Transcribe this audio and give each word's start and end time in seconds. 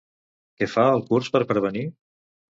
Què 0.61 0.67
fa 0.75 0.85
el 0.93 1.03
curs 1.09 1.29
per 1.35 1.41
prevenir? 1.51 1.83